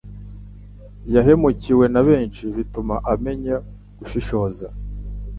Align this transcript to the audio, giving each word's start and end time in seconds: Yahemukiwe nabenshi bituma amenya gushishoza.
Yahemukiwe 1.13 1.85
nabenshi 1.93 2.43
bituma 2.55 2.95
amenya 3.13 3.55
gushishoza. 3.97 4.67